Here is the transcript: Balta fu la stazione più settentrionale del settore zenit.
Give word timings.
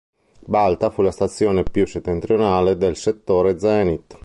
Balta 0.47 0.89
fu 0.89 1.03
la 1.03 1.11
stazione 1.11 1.61
più 1.61 1.85
settentrionale 1.85 2.75
del 2.75 2.95
settore 2.95 3.59
zenit. 3.59 4.17